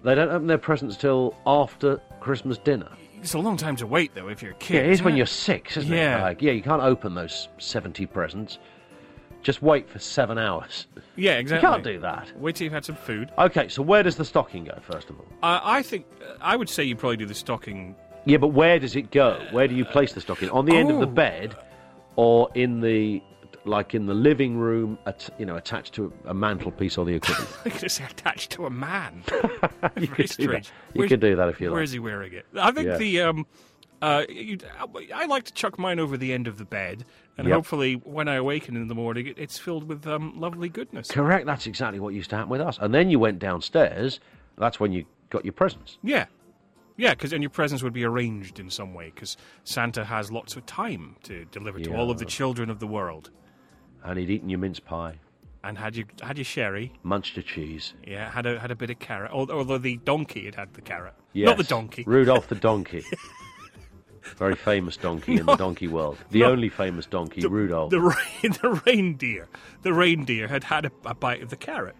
[0.04, 2.90] they don't open their presents till after Christmas dinner.
[3.20, 4.74] It's a long time to wait, though, if you're a kid.
[4.74, 6.18] Yeah, it is when you're six, isn't Yeah.
[6.18, 6.22] it?
[6.22, 8.58] Like, yeah, you can't open those 70 presents.
[9.42, 10.86] Just wait for seven hours.
[11.14, 11.66] Yeah, exactly.
[11.68, 12.32] You can't do that.
[12.36, 13.30] Wait till you've had some food.
[13.38, 15.26] Okay, so where does the stocking go, first of all?
[15.42, 16.04] Uh, I think
[16.40, 17.94] I would say you probably do the stocking.
[18.24, 19.40] Yeah, but where does it go?
[19.52, 20.50] Where do you place the stocking?
[20.50, 21.10] On the end of the Oh.
[21.10, 21.54] bed,
[22.16, 23.22] or in the,
[23.66, 27.50] like in the living room, at, you know, attached to a mantelpiece or the equivalent?
[27.64, 29.22] I could say attached to a man.
[29.98, 30.66] you could do that.
[30.94, 31.84] You Where's- could do that if you Where like.
[31.84, 32.46] is he wearing it?
[32.56, 32.96] I think Yeah.
[32.98, 33.46] the um,
[34.02, 34.24] uh,
[35.14, 37.04] I like to chuck mine over the end of the bed,
[37.38, 37.54] and Yep.
[37.54, 41.10] hopefully, when I awaken in the morning, it, it's filled with um, lovely goodness.
[41.10, 41.46] Correct.
[41.46, 42.78] That's exactly what used to happen with us.
[42.80, 44.20] And then you went downstairs.
[44.58, 45.98] That's when you got your presents.
[46.02, 46.26] Yeah.
[46.98, 50.56] Yeah, because and your presents would be arranged in some way because Santa has lots
[50.56, 53.30] of time to deliver to all of the children of the world.
[54.04, 55.14] And he'd eaten your mince pie,
[55.64, 57.94] And had you had your sherry, munched a cheese.
[58.06, 59.32] yeah, had a had a bit of carrot.
[59.32, 62.04] al- Although the donkey had had the carrot, not the donkey.
[62.06, 63.02] Rudolph the donkey.
[64.36, 66.18] Very famous donkey in the donkey world.
[66.30, 67.90] The only famous donkey, Rudolph.
[67.90, 68.00] The
[68.62, 69.48] the reindeer,
[69.82, 71.94] the reindeer had had a, a bite of the carrot,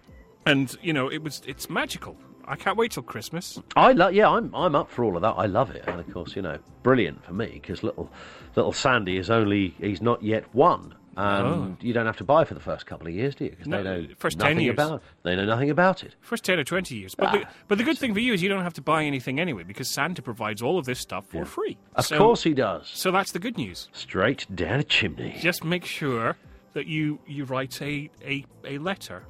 [0.45, 2.17] and you know it was it's magical.
[2.45, 3.61] I can't wait till Christmas.
[3.77, 4.13] I love.
[4.13, 4.53] Yeah, I'm.
[4.55, 5.35] I'm up for all of that.
[5.37, 8.11] I love it, and of course, you know, brilliant for me because little,
[8.57, 9.75] little Sandy is only.
[9.79, 11.77] He's not yet one, and oh.
[11.81, 13.51] you don't have to buy for the first couple of years, do you?
[13.51, 14.75] Because No, they know first 10 nothing years.
[14.75, 15.03] about.
[15.23, 16.15] They know nothing about it.
[16.21, 18.43] First ten or twenty years, but the, ah, but the good thing for you is
[18.43, 21.45] you don't have to buy anything anyway because Santa provides all of this stuff for
[21.45, 21.79] free.
[21.95, 22.89] Of So- course, he does.
[22.89, 23.89] So that's the good news.
[23.93, 25.37] Straight down a chimney.
[25.41, 26.37] Just make sure
[26.75, 29.25] that you you write a a, a letter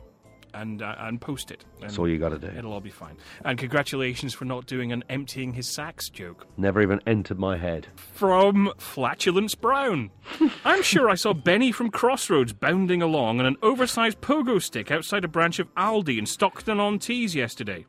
[0.57, 1.65] and uh, and post it.
[1.75, 2.49] And That's all you got to do.
[2.49, 3.17] It'll all be fine.
[3.45, 6.47] And congratulations for not doing an emptying his sacks joke.
[6.57, 7.87] Never even entered my head.
[7.95, 10.11] From Flatulence Brown.
[10.65, 15.25] I'm sure I saw Benny from Crossroads bounding along on an oversized pogo stick outside
[15.25, 17.87] a branch of Aldi in Stockton-on-Tees yesterday.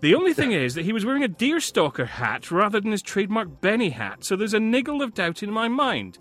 [0.00, 3.60] The only thing is that he was wearing a deerstalker hat rather than his trademark
[3.60, 6.18] Benny hat, so there's a niggle of doubt in my mind.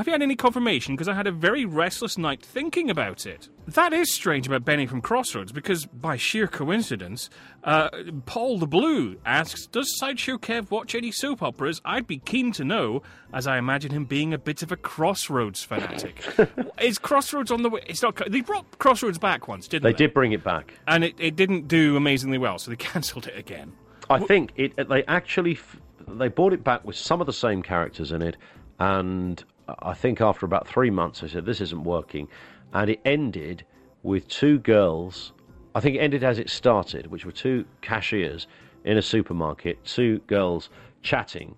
[0.00, 0.94] Have you had any confirmation?
[0.96, 3.50] Because I had a very restless night thinking about it.
[3.68, 7.28] That is strange about Benny from Crossroads, because by sheer coincidence,
[7.64, 7.90] uh,
[8.24, 11.82] Paul the Blue asks, Does Sideshow Kev watch any soap operas?
[11.84, 13.02] I'd be keen to know,
[13.34, 16.24] as I imagine him being a bit of a Crossroads fanatic.
[16.80, 17.82] is Crossroads on the way?
[17.86, 18.18] It's not.
[18.32, 19.98] They brought Crossroads back once, didn't They they?
[19.98, 20.72] did bring it back.
[20.88, 23.74] And it, it didn't do amazingly well, so they cancelled it again.
[24.08, 24.88] I think it.
[24.88, 28.38] They actually f- they brought it back with some of the same characters in it,
[28.78, 29.44] and
[29.80, 32.28] I think after about three months, I said this isn't working,
[32.72, 33.64] and it ended
[34.02, 35.32] with two girls.
[35.74, 38.46] I think it ended as it started, which were two cashiers
[38.84, 40.70] in a supermarket, two girls
[41.02, 41.54] chatting,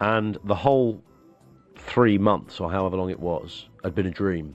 [0.00, 1.00] and the whole
[1.76, 4.54] three months or however long it was had been a dream.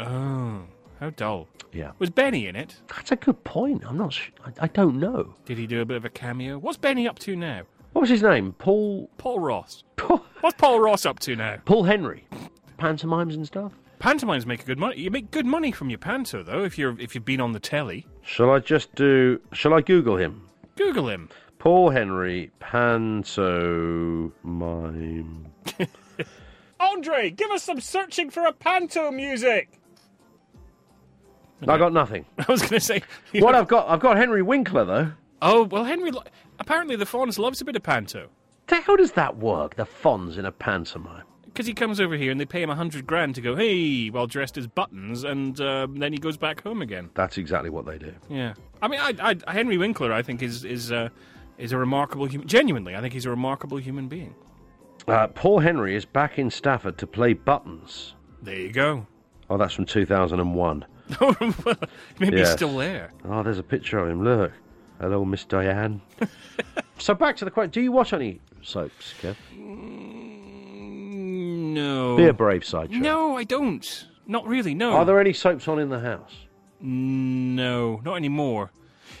[0.00, 0.62] Oh,
[1.00, 1.48] how dull.
[1.72, 2.76] Yeah, Was Benny in it?
[2.94, 3.84] that's a good point.
[3.86, 4.12] I'm not.
[4.14, 5.34] Sh- I, I don't know.
[5.44, 6.56] Did he do a bit of a cameo?
[6.56, 7.62] What's Benny up to now?
[7.98, 8.52] What was his name?
[8.52, 9.10] Paul.
[9.18, 9.82] Paul Ross.
[10.40, 11.56] What's Paul Ross up to now?
[11.64, 12.28] Paul Henry.
[12.76, 13.72] Pantomimes and stuff.
[13.98, 15.00] Pantomimes make a good money.
[15.00, 17.58] You make good money from your panto, though, if you're if you've been on the
[17.58, 18.06] telly.
[18.22, 19.40] Shall I just do?
[19.52, 20.48] Shall I Google him?
[20.76, 21.28] Google him.
[21.58, 23.32] Paul Henry pantomime.
[26.78, 29.72] Andre, give us some searching for a panto music.
[31.66, 32.26] I got nothing.
[32.38, 33.02] I was going to say.
[33.40, 35.10] What I've got, I've got Henry Winkler though.
[35.42, 36.12] Oh well, Henry.
[36.58, 38.28] Apparently, the Fonz loves a bit of panto
[38.68, 39.76] How does that work?
[39.76, 41.22] The Fonz in a pantomime.
[41.44, 44.08] because he comes over here and they pay him a hundred grand to go, hey,
[44.10, 47.10] while dressed as buttons, and uh, then he goes back home again.
[47.14, 48.14] That's exactly what they do.
[48.28, 51.08] Yeah, I mean, I, I, Henry Winkler, I think is is uh,
[51.56, 52.46] is a remarkable human.
[52.48, 54.34] Genuinely, I think he's a remarkable human being.
[55.06, 58.14] Uh, Paul Henry is back in Stafford to play Buttons.
[58.42, 59.06] There you go.
[59.48, 60.84] Oh, that's from 2001.
[62.20, 63.10] Maybe he's still there.
[63.24, 64.22] Oh, there's a picture of him.
[64.22, 64.52] Look.
[65.00, 66.00] Hello, Miss Diane.
[66.98, 69.36] so back to the question: Do you watch any soaps, Kev?
[71.78, 72.16] No.
[72.16, 72.98] Be a brave sideshow.
[72.98, 74.06] No, I don't.
[74.26, 74.74] Not really.
[74.74, 74.92] No.
[74.92, 76.34] Are there any soaps on in the house?
[76.80, 78.72] No, not anymore.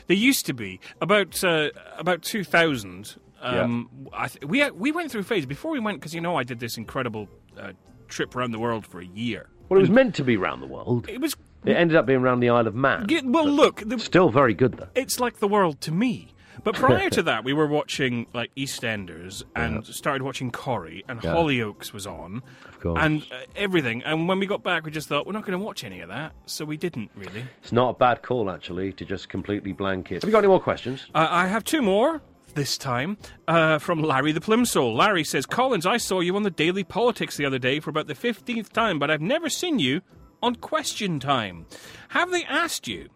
[0.06, 3.16] There used to be about uh, about two thousand.
[3.40, 6.36] Um, I th- we we went through a phase before we went because you know
[6.36, 7.72] I did this incredible uh,
[8.08, 9.48] trip around the world for a year.
[9.68, 11.08] Well, it was meant to be round the world.
[11.08, 13.06] It was It ended up being around the Isle of Man.
[13.08, 14.88] Yeah, well, look, the, Still very good though.
[14.94, 16.34] it's like the world to me.
[16.64, 21.32] But prior to that, we were watching like EastEnders and started watching Corrie, and Yeah.
[21.34, 22.98] Hollyoaks was on, Of course.
[23.00, 24.02] and uh, everything.
[24.02, 26.08] And when we got back, we just thought we're not going to watch any of
[26.08, 27.44] that, so we didn't really.
[27.62, 30.22] It's not a bad call actually to just completely blank it.
[30.22, 31.06] Have you got any more questions?
[31.14, 32.22] Uh, I have two more
[32.54, 34.96] this time uh, from Larry the Plimsoll.
[34.96, 38.08] Larry says, Collins, I saw you on the Daily Politics the other day for about
[38.08, 40.00] the 15th time, but I've never seen you
[40.42, 41.66] on Question Time.
[42.08, 43.08] Have they asked you?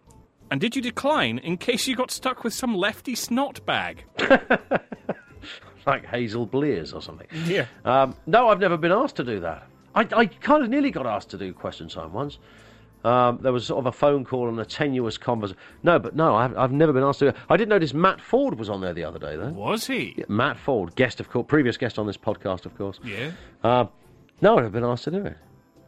[0.51, 4.05] And did you decline in case you got stuck with some lefty snot bag?
[5.87, 7.27] like Hazel Blears or something.
[7.45, 7.65] Yeah.
[7.85, 9.67] Um, no, I've never been asked to do that.
[9.95, 12.39] I, I kind of nearly got asked to do question time once.
[13.03, 15.59] Um, there was sort of a phone call and a tenuous conversation.
[15.83, 17.33] No, but no, I've, I've never been asked to.
[17.49, 19.49] I did notice Matt Forde was on there the other day, though.
[19.49, 20.13] Was he?
[20.17, 22.99] Yeah, Matt Forde, guest of course, previous guest on this podcast, of course.
[23.03, 23.31] Yeah.
[23.63, 23.89] Um,
[24.41, 25.37] no, I've been asked to do it.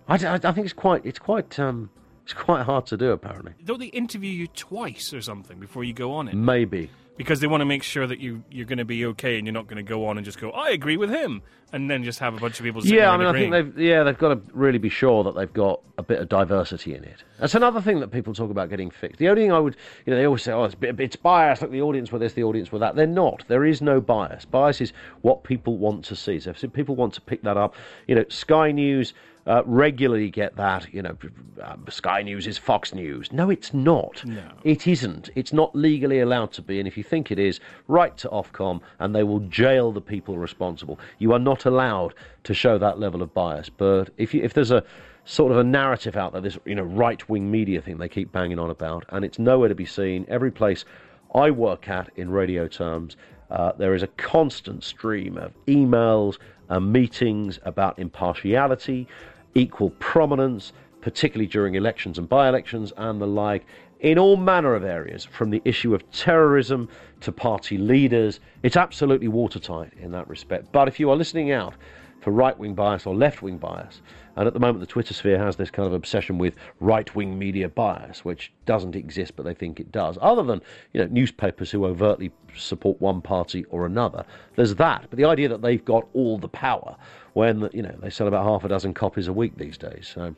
[0.08, 1.89] I, I, I think it's quite, it's quite, um,
[2.24, 3.12] it's quite hard to do.
[3.12, 6.36] Apparently, Don't they interview you twice or something before you go on it?
[6.36, 6.89] maybe.
[7.18, 9.54] Because they want to make sure that you you're going to be okay and you're
[9.54, 11.44] not going to go on and just go, I agree with him,
[11.76, 12.84] and then just have a bunch of people.
[12.86, 15.52] Yeah, I mean, I think they've yeah they've got to really be sure that they've
[15.52, 17.24] got a bit of diversity in it.
[17.38, 19.20] That's another thing that people talk about getting fixed.
[19.20, 21.62] The only thing I would, you know, they always say, oh, it's, it's biased.
[21.62, 22.96] Look, the audience were this, the audience were that.
[22.96, 23.44] They're not.
[23.48, 24.46] There is no bias.
[24.46, 26.40] Bias is what people want to see.
[26.40, 27.76] So if people want to pick that up,
[28.08, 29.14] you know, Sky News.
[29.48, 31.16] Uh, regularly get that, you know,
[31.62, 33.32] uh, Sky News is Fox News.
[33.32, 34.26] No, it's not.
[34.26, 34.42] No.
[34.64, 35.30] It isn't.
[35.36, 36.80] It's not legally allowed to be.
[36.80, 40.40] And if you think it is, write to Ofcom and they will jail the people
[40.40, 41.00] responsible.
[41.20, 43.69] You are not allowed to show that level of bias.
[43.69, 44.84] But if, you, if there's a
[45.25, 48.32] sort of a narrative out there, this you know right wing media thing they keep
[48.32, 50.25] banging on about, and it's nowhere to be seen.
[50.30, 50.86] Every place
[51.34, 53.17] I work at in radio terms,
[53.49, 56.38] uh, there is a constant stream of emails
[56.69, 59.08] and meetings about impartiality,
[59.54, 63.65] equal prominence, particularly during elections and by elections and the like,
[63.99, 66.89] in all manner of areas, from the issue of terrorism
[67.21, 68.39] to party leaders.
[68.63, 70.71] It's absolutely watertight in that respect.
[70.71, 71.75] But if you are listening out
[72.21, 74.01] for right wing bias or left wing bias,
[74.36, 77.38] and at the moment the Twitter sphere has this kind of obsession with right wing
[77.38, 80.62] media bias, which doesn't exist but they think it does, other than
[80.93, 84.25] you know newspapers who overtly support one party or another.
[84.55, 85.05] There's that.
[85.10, 86.97] But the idea that they've got all the power
[87.34, 90.12] when you know they sell about half a dozen copies a week these days.
[90.13, 90.36] So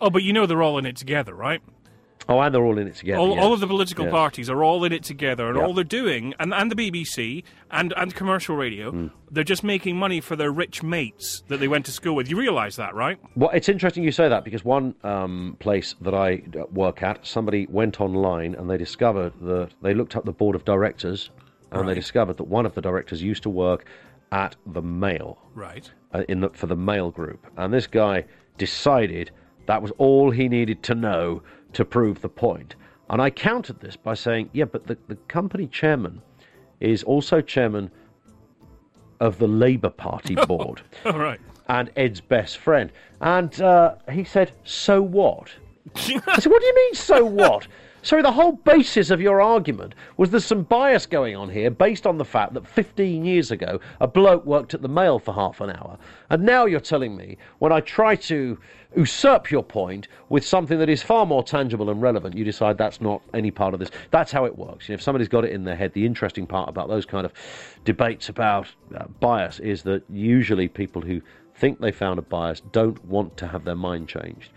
[0.00, 1.60] Oh, but you know they're all in it together, right?
[2.28, 3.18] Oh, and they're all in it together.
[3.18, 3.44] all, yes.
[3.44, 4.12] all of the political Yes.
[4.12, 5.64] parties are all in it together, and Yeah.
[5.64, 9.06] all they're doing, and, and the BBC and, and commercial radio, Hmm.
[9.30, 12.28] they're just making money for their rich mates that they went to school with.
[12.30, 13.18] You realise that, right?
[13.36, 17.66] Well, it's interesting you say that because one um, place that I work at, somebody
[17.70, 21.30] went online and they discovered that they looked up the board of directors
[21.72, 23.84] and they discovered that one of the directors used to work
[24.32, 25.90] at the Mail Right.
[26.14, 28.24] uh, in the, for the Mail group, and this guy
[28.58, 29.30] decided
[29.66, 32.74] that was all he needed to know to prove the point.
[33.10, 36.20] And I countered this by saying, yeah, but the, the company chairman
[36.80, 37.90] is also chairman
[39.20, 41.40] of the Labour Party board All right.
[41.68, 42.92] and Ed's best friend.
[43.20, 45.50] And uh, he said, So what?
[45.96, 47.66] I said, What do you mean, so what?
[48.08, 52.06] Sorry, the whole basis of your argument was there's some bias going on here based
[52.06, 55.60] on the fact that 15 years ago a bloke worked at the Mail for half
[55.60, 55.98] an hour.
[56.30, 58.58] And now you're telling me when I try to
[58.96, 63.02] usurp your point with something that is far more tangible and relevant, you decide that's
[63.02, 63.90] not any part of this.
[64.10, 64.88] That's how it works.
[64.88, 67.26] You know, if somebody's got it in their head, the interesting part about those kind
[67.26, 67.34] of
[67.84, 71.20] debates about uh, bias is that usually people who
[71.56, 74.48] think they found a bias don't want to have their mind changed.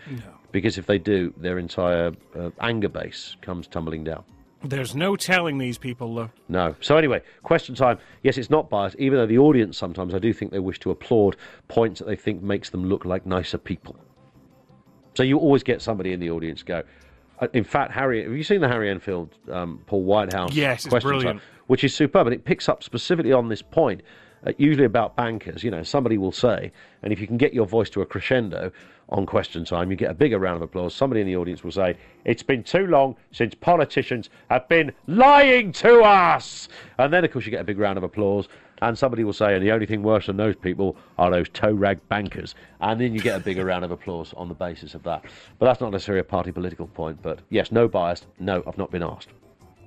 [0.51, 4.23] Because if they do, their entire uh, anger base comes tumbling down.
[4.63, 6.29] There's no telling these people, though.
[6.47, 6.75] No.
[6.81, 7.97] So anyway, question time.
[8.21, 10.91] Yes, it's not biased, even though the audience sometimes I do think they wish to
[10.91, 11.35] applaud
[11.67, 13.95] points that they think makes them look like nicer people.
[15.15, 16.83] So you always get somebody in the audience go.
[17.39, 20.53] uh, In fact, Harry, have you seen the Harry Enfield, um, Paul Whitehouse?
[20.53, 21.39] Yes, it's question brilliant.
[21.39, 21.47] time?
[21.67, 24.01] which is superb, and it picks up specifically on this point.
[24.45, 26.71] Uh, usually about bankers, you know, somebody will say,
[27.03, 28.71] and if you can get your voice to a crescendo
[29.11, 30.95] on question time, you get a bigger round of applause.
[30.95, 35.71] Somebody in the audience will say, "It's been too long since politicians have been lying
[35.73, 38.47] to us," and then of course you get a big round of applause.
[38.83, 41.71] And somebody will say, and the only thing worse than those people are those toe
[41.71, 42.55] rag bankers.
[42.79, 45.23] And then you get a bigger round of applause on the basis of that.
[45.59, 47.21] But that's not necessarily a party political point.
[47.21, 48.25] But yes, no bias.
[48.39, 49.29] No, I've not been asked.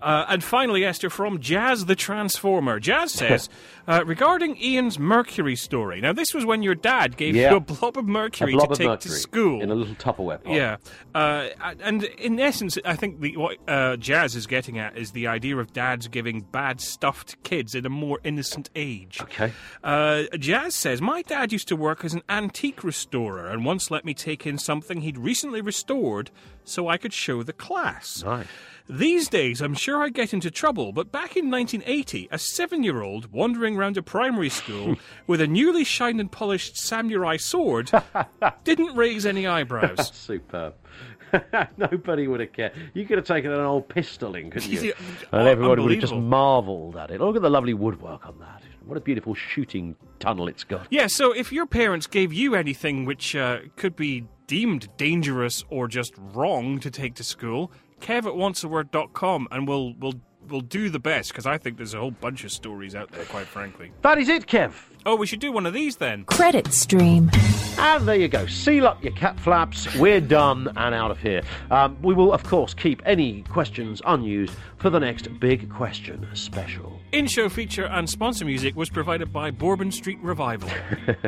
[0.05, 2.79] Uh, and finally, Esther, from Jazz the Transformer.
[2.79, 3.49] Jazz says,
[3.89, 6.01] uh, regarding Ian's Mercury story.
[6.01, 7.51] Now, this was when your dad gave Yeah.
[7.53, 9.63] you a blob of mercury blob to of take mercury to school.
[9.63, 10.53] in a little Tupperware pot.
[10.55, 10.77] Yeah,
[11.15, 11.49] uh,
[11.81, 15.57] and in essence, I think the, what uh, Jazz is getting at is the idea
[15.57, 19.21] of dads giving bad stuff to kids in a more innocent age.
[19.23, 19.53] Okay.
[19.83, 24.05] Uh, Jazz says, My dad used to work as an antique restorer and once let
[24.05, 26.31] me take in something he'd recently restored
[26.65, 28.23] so I could show the class.
[28.23, 28.47] Nice.
[28.89, 33.01] These days, I'm sure I'd get into trouble, but back in 1980, a seven year
[33.01, 37.91] old wandering around a primary school with a newly shined and polished samurai sword
[38.65, 40.11] didn't raise any eyebrows.
[40.15, 40.75] Superb.
[41.79, 42.73] Nobody would have cared.
[42.93, 44.93] You could have taken an old pistol in, couldn't you?
[45.33, 47.21] And everybody would have just marvelled at it.
[47.21, 48.63] Look at the lovely woodwork on that.
[48.85, 50.87] What a beautiful shooting tunnel it's got.
[50.91, 55.89] Yeah, so if your parents gave you anything which uh, could be deemed dangerous or
[55.89, 57.73] just wrong to take to school,
[58.05, 61.99] kev at wantsaword.com and we'll, we'll we'll do the best because I think there's a
[61.99, 63.93] whole bunch of stories out there, quite frankly.
[64.03, 64.73] That is it, Kev.
[65.07, 66.25] Oh, we should do one of these then.
[66.25, 67.31] Credit stream.
[67.79, 68.47] And there you go.
[68.47, 69.95] Seal up your cat flaps.
[69.97, 71.43] We're done and out of here.
[71.71, 77.01] Um, we will, of course, keep any questions unused for the next Big Question special.
[77.13, 80.71] In show feature and sponsor music was provided by Bourbon Street Revival.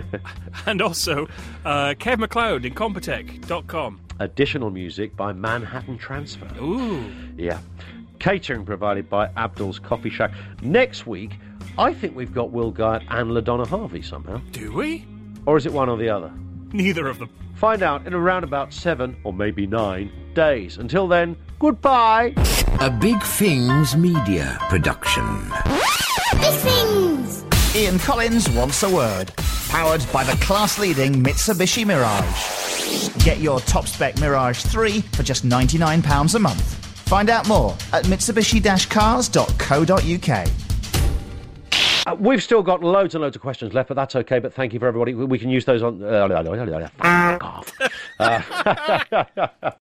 [0.66, 1.27] and also
[1.64, 4.06] uh, Kev MacLeod, Incompetech.com.
[4.19, 6.49] Additional music by Manhattan Transfer.
[6.61, 7.05] Ooh.
[7.37, 7.59] Yeah.
[8.19, 10.33] Catering provided by Abdul's Coffee Shack.
[10.62, 11.33] Next week,
[11.79, 14.41] I think we've got Will Guyatt and LaDonna Harvey somehow.
[14.53, 15.07] Do we?
[15.45, 16.33] Or is it one or the other?
[16.73, 17.31] Neither of them.
[17.55, 20.79] Find out in around about seven or maybe nine days.
[20.79, 22.35] Until then, goodbye.
[22.81, 25.25] A Big Things Media production.
[26.33, 27.46] Big Things!
[27.77, 29.31] Ian Collins wants a word.
[29.68, 33.22] Powered by the class leading Mitsubishi Mirage.
[33.22, 36.62] Get your top spec Mirage 3 for just £99 a month.
[37.07, 40.49] Find out more at mitsubishi cars.co.uk.
[42.07, 44.39] Uh, we've still got loads and loads of questions left, but that's okay.
[44.39, 45.12] But thank you for everybody.
[45.12, 46.03] We, we can use those on.
[46.03, 46.29] Uh,
[47.39, 47.72] fuck off.
[48.18, 49.70] Uh,